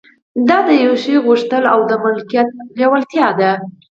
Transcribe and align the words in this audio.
دا 0.47 0.57
د 0.67 0.69
يوه 0.83 0.97
شي 1.03 1.15
غوښتل 1.25 1.63
او 1.73 1.79
د 1.89 1.91
مالکيت 2.03 2.49
لېوالتيا 2.77 3.27
ده. 3.39 3.51